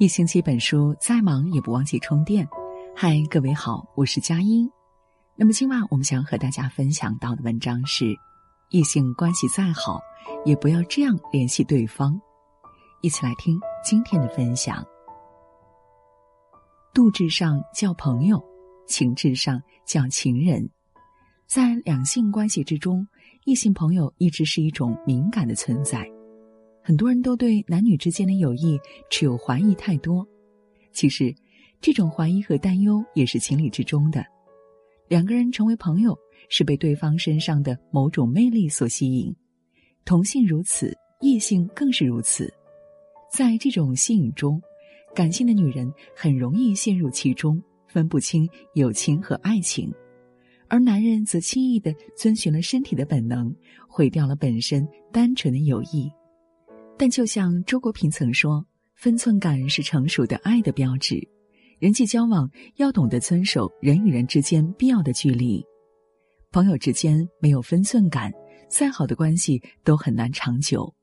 [0.00, 2.48] 一星期本书，再忙也不忘记充电。
[2.96, 4.66] 嗨，各位好，我是佳音。
[5.36, 8.16] 那么今晚我们想和大家分享到的文章是：
[8.70, 10.00] 异性关系再好，
[10.46, 12.18] 也不要这样联系对方。
[13.02, 14.82] 一起来听今天的分享。
[16.94, 18.42] 度至上叫朋友，
[18.86, 20.66] 情至上叫情人。
[21.46, 23.06] 在两性关系之中，
[23.44, 26.10] 异性朋友一直是一种敏感的存在。
[26.82, 28.80] 很多人都对男女之间的友谊
[29.10, 30.26] 持有怀疑太多，
[30.92, 31.34] 其实，
[31.80, 34.24] 这种怀疑和担忧也是情理之中的。
[35.08, 36.16] 两个人成为朋友，
[36.48, 39.34] 是被对方身上的某种魅力所吸引，
[40.04, 42.52] 同性如此，异性更是如此。
[43.30, 44.60] 在这种吸引中，
[45.14, 49.90] 感性的女人很容易陷入其中，分不清友情和爱情；
[50.66, 53.54] 而男人则轻易的遵循了身体的本能，
[53.88, 56.10] 毁掉了本身单纯的友谊。
[57.00, 58.62] 但就像周国平曾说
[58.94, 61.26] ：“分寸感是成熟的爱的标志。
[61.78, 65.64] 人际交往要懂得遵守人与人之间必要的距离。
[66.52, 68.30] 朋友之间没有分寸感，
[68.68, 70.94] 再好的关系都很难长久。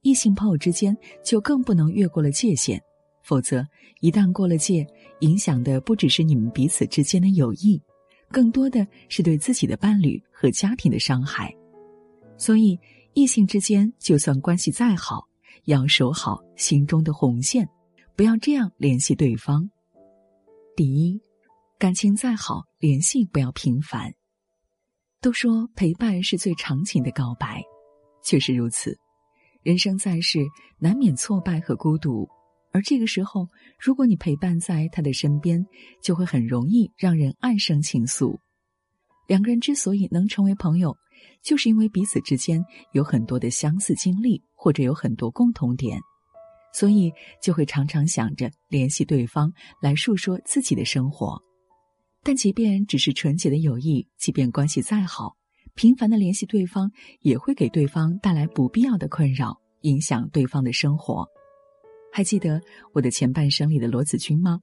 [0.00, 2.80] 异性朋友之间就更不能越过了界限，
[3.22, 3.62] 否则
[4.00, 4.86] 一旦过了界，
[5.20, 7.78] 影响的不只是你们彼此之间的友谊，
[8.30, 11.54] 更多的是对自己的伴侣和家庭的伤害。
[12.38, 12.80] 所以，
[13.12, 15.28] 异性之间就算关系再好，
[15.64, 17.68] 要守好心中的红线，
[18.16, 19.70] 不要这样联系对方。
[20.76, 21.20] 第一，
[21.78, 24.12] 感情再好，联系不要频繁。
[25.20, 27.62] 都说陪伴是最长情的告白，
[28.22, 28.98] 确实如此。
[29.62, 30.40] 人生在世，
[30.78, 32.28] 难免挫败和孤独，
[32.72, 33.48] 而这个时候，
[33.80, 35.64] 如果你陪伴在他的身边，
[36.02, 38.38] 就会很容易让人暗生情愫。
[39.26, 40.94] 两个人之所以能成为朋友，
[41.42, 44.42] 就是因为彼此之间有很多的相似经历。
[44.64, 46.00] 或者有很多共同点，
[46.72, 49.52] 所以就会常常想着联系对方
[49.82, 51.38] 来述说自己的生活。
[52.22, 55.36] 但即便只是纯洁的友谊，即便关系再好，
[55.74, 61.28] 频繁的联系对方也会给对方带来不必要的困扰，影响对方的生活。
[62.10, 62.58] 还记得
[62.94, 64.62] 我的前半生里的罗子君吗？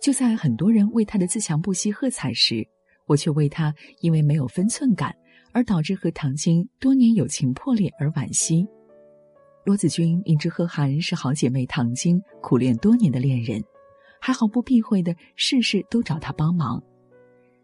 [0.00, 2.66] 就在很多人为他的自强不息喝彩时，
[3.04, 5.14] 我却为他因为没有分寸感
[5.52, 8.66] 而导致和唐晶多年友情破裂而惋惜。
[9.64, 13.62] 罗子君明知贺涵是好姐妹唐晶苦恋多年的恋人，
[14.20, 16.82] 还毫不避讳的事事都找他帮忙。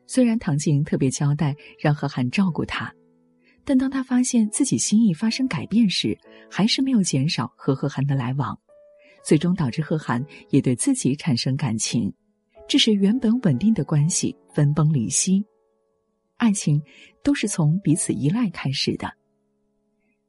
[0.06, 2.94] 虽然唐晶特别交代让贺涵照顾她，
[3.64, 6.16] 但当他发现自己心意发生改变时，
[6.48, 8.56] 还是没有减少和贺涵的来往，
[9.24, 12.14] 最终导致贺涵也对自己产生感情，
[12.68, 15.44] 致使原本稳定的关系分崩离析。
[16.36, 16.80] 爱情
[17.24, 19.17] 都是从彼此依赖开始的。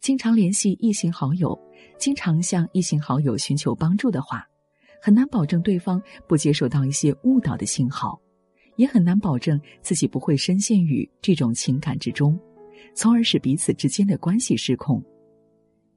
[0.01, 1.57] 经常联系异性好友，
[1.97, 4.47] 经常向异性好友寻求帮助的话，
[5.01, 8.19] 很难保证对方不接受到一些误导的信号，
[8.77, 12.39] 也很难保证自己不会深陷于这种情感之中，
[12.95, 15.03] 从而使彼此之间的关系失控。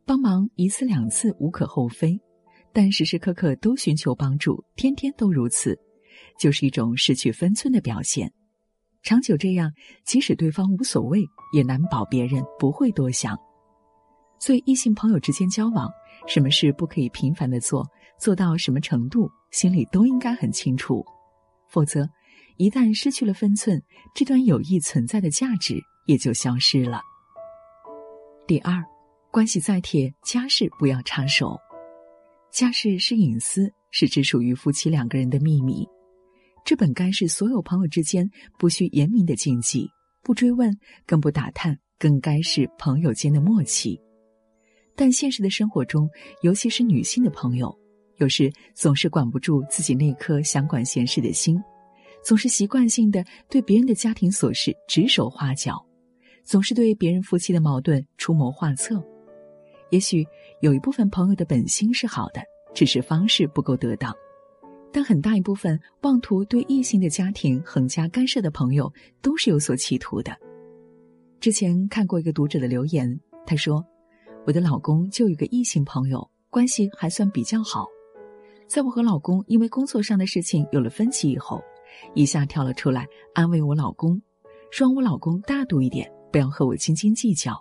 [0.05, 2.21] 帮忙一次两次无可厚非，
[2.73, 5.79] 但时时刻刻都寻求帮助，天天都如此，
[6.41, 8.33] 就是一种失去分寸的表现。
[9.05, 9.73] 长久这样，
[10.05, 11.25] 即使对方无所谓，
[11.55, 13.39] 也难保别人不会多想。
[14.45, 15.89] 所以，异性朋友之间交往，
[16.27, 17.89] 什么事不可以频繁的做，
[18.19, 21.05] 做到什么程度，心里都应该很清楚。
[21.69, 22.09] 否则，
[22.57, 23.81] 一旦失去了分寸，
[24.17, 27.01] 这段友谊存在的价值也就消失了。
[28.45, 28.83] 第二，
[29.31, 31.57] 关系再铁，家事不要插手。
[32.51, 35.87] 家事是隐私，是只属于夫妻两个人的秘密，
[36.65, 38.29] 这本该是所有朋友之间
[38.59, 39.89] 不需言明的禁忌，
[40.21, 40.77] 不追问，
[41.07, 44.01] 更不打探，更该是朋友间的默契。
[44.95, 46.09] 但现实的生活中，
[46.43, 47.75] 尤其是女性的朋友，
[48.17, 51.59] 有时总是管不住自己那颗想管闲事的心，
[52.23, 55.83] 总是习惯性的对别人的家庭琐事指手画脚，
[56.45, 59.03] 总是对别人夫妻的矛盾出谋划策。
[59.91, 60.27] 也许
[60.61, 62.43] 有一部分朋友的本心是好的，
[62.75, 64.13] 只是方式不够得当；
[64.93, 68.93] 但很大一部分妄图对异性的家庭横加干涉的朋友，
[69.23, 70.37] 都是有所企图的。
[71.41, 73.83] 之前看过一个读者的留言，他说。
[74.45, 77.87] 我的老公就有个异性朋友，关系还算比较好。
[78.67, 81.63] 在我和老公因为工作上的事情有了分歧以后，
[82.15, 84.21] 一下跳了出来安慰我老公，
[84.71, 87.55] 说我老公大度一点，不要和我斤斤计较。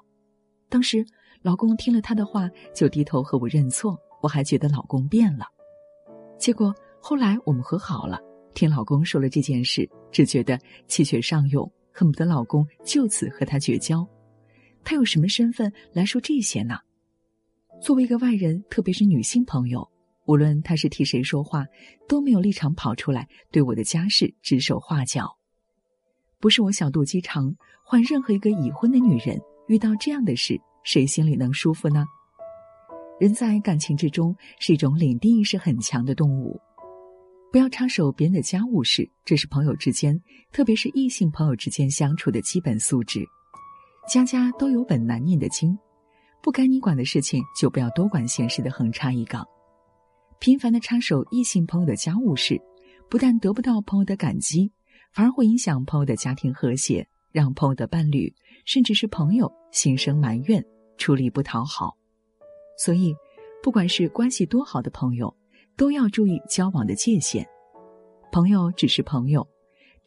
[0.70, 1.06] 当时
[1.44, 5.46] 老公听了他的话，就低头和我认错，我还觉得老公变了。
[6.40, 8.20] 结果后来我们和好了，
[8.56, 10.58] 听老公说了这件事，只觉得
[10.88, 14.08] 气血上涌，恨不得老公就此和他绝交。
[14.84, 16.80] 他有什么身份来说这些呢？
[17.82, 19.90] 作为一个外人，特别是女性朋友，
[20.26, 21.66] 无论他是替谁说话，
[22.08, 25.38] 都没有立场跑出来对我的家事指手画脚。
[26.40, 32.06] 不是我小肚鸡肠，换任何一个已婚的女人遇到这样的事，谁心里能舒服呢？
[33.20, 36.60] 人在感情之中是一种领地意识很强的动物，
[37.52, 40.20] 不要插手别人的家务事，这是朋友之间，
[40.52, 43.24] 特别是异性朋友之间相处的基本素质。
[44.08, 45.78] 家家都有本难念的经，
[46.42, 49.48] 不该你管的事情就不要多管闲事的横插一杠。
[50.40, 52.60] 频繁的插手异性朋友的家务事，
[53.10, 54.72] 不但得不到朋友的感激，
[55.14, 58.34] 反而会影响朋友的家庭和谐，让朋友的伴侣
[58.66, 60.66] 甚至是朋友心生埋怨，
[60.98, 61.96] 处理不讨好。
[62.78, 63.16] 所以，
[63.62, 65.34] 不管是关系多好的朋友，
[65.78, 67.48] 都要注意交往的界限。
[68.32, 69.48] 朋友只是朋友，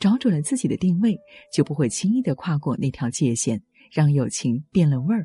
[0.00, 1.16] 找准了自己的定位，
[1.52, 3.62] 就不会轻易的跨过那条界限，
[3.94, 5.24] 让友情变了味儿。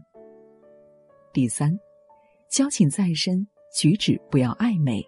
[1.34, 1.76] 第三，
[2.52, 3.48] 交情再深。
[3.76, 5.04] 举止不要暧昧，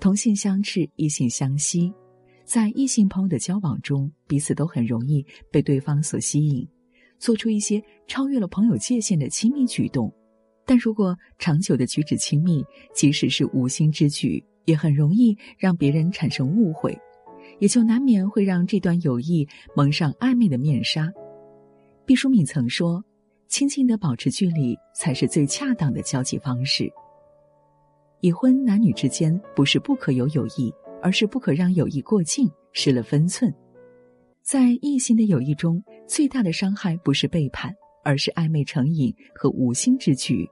[0.00, 1.92] 同性相斥，异性相吸，
[2.44, 6.68] 在异性朋友的交往中，彼此都很容易被对方所吸引，
[7.18, 10.12] 做出一些超越了朋友界限的亲密举动。
[10.64, 16.96] 但如果长久的举止亲密，即使是无心之举，也很容易让别人产生误会，
[17.58, 21.12] 也就难免会让这段友谊蒙上暧昧的面纱。
[22.08, 23.04] 毕淑敏曾说
[23.48, 26.90] ：“亲近的保持距离，才是最恰当的交际方式。”
[28.22, 30.72] 已婚男女之间不是不可有友谊，
[31.02, 33.54] 而是不可让友谊过境，失了分寸。
[34.42, 40.48] 在异性的友谊中，最大的伤害不是背叛，而是暧昧成瘾和无心之举，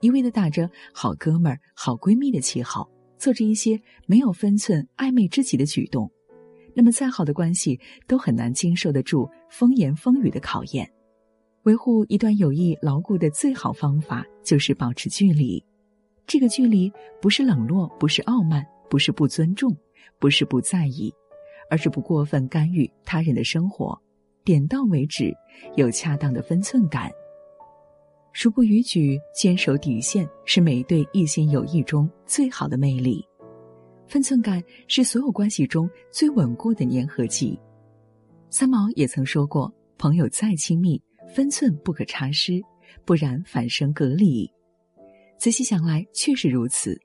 [0.00, 2.88] 一味的打着好哥们儿、好闺蜜的旗号，
[3.18, 6.10] 做着一些没有分寸、暧昧知己的举动。
[6.80, 7.76] 那么，再好的关系
[8.06, 10.88] 都很难经受得住风言风语的考验。
[11.64, 15.60] 维护一段友谊牢固的最好方法，就是保持距离。
[16.24, 16.88] 这个距离
[17.20, 19.76] 不是冷落，不是傲慢，不是不尊重，
[20.20, 21.12] 不是不在意，
[21.68, 24.00] 而是不过分干预他人的生活，
[24.44, 25.34] 点到为止，
[25.74, 27.10] 有恰当的分寸感。
[28.32, 33.26] 熟不逾矩，坚守底线，是每一对异性友谊中最好的魅力。
[34.08, 37.58] 分寸感是所有关系中最稳固的粘合剂。
[38.50, 41.00] 三毛也曾说过：“朋友再亲密，
[41.34, 42.60] 分寸不可差失，
[43.04, 44.50] 不然反生隔离。”
[45.38, 46.98] 仔细想来，确实如此。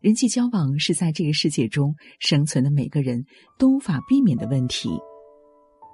[0.00, 3.24] 人际交往是在这个世界中生存的每个人
[3.58, 4.90] 都无法避免的问题。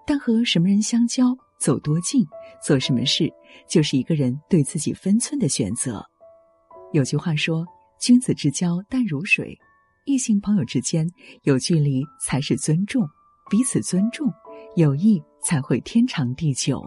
[0.07, 2.23] 但和什么人相交、走多近、
[2.63, 3.33] 做什么事，
[3.67, 6.05] 就是一个人对自己分寸的选择。
[6.93, 7.65] 有句话说
[7.99, 9.57] ：“君子之交淡如水，
[10.05, 11.09] 异性朋友之间
[11.43, 13.09] 有距离才是尊重，
[13.51, 14.33] 彼此尊重，
[14.77, 16.83] 友谊才会天长地久。”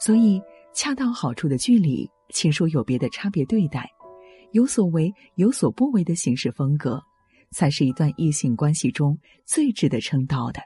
[0.00, 0.42] 所以，
[0.74, 2.10] 恰到好处的距离。
[2.34, 3.86] 亲疏有别的差别对待，
[4.52, 6.98] 有所为有所不为的行事风格，
[7.50, 10.62] 才是一段异性关系中最值得称道的。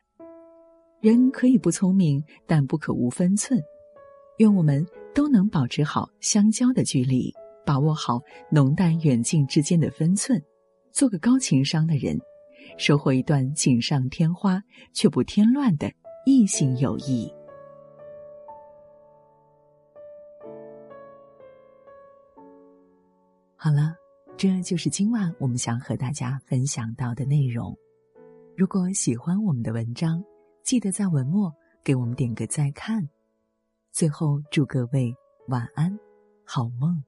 [1.01, 3.61] 人可以不聪明，但不可无分寸。
[4.39, 7.35] 愿我们都能保持好相交的距离，
[7.65, 10.41] 把握好浓淡远近之间的分寸，
[10.96, 12.19] 做个高情商的人，
[12.78, 14.62] 收获一段锦上添花
[14.94, 15.93] 却不添乱的
[16.25, 17.31] 异性友谊。
[23.56, 23.94] 好了，
[24.38, 27.76] 这就是今晚我们想和大家分享到的内容。
[28.56, 30.24] 如果喜欢我们的文章，
[30.62, 31.53] 记得在文末
[31.84, 33.06] 给我们点个再看。
[33.93, 35.15] 最后，祝各位
[35.48, 35.94] 晚安，
[36.43, 37.05] 好梦。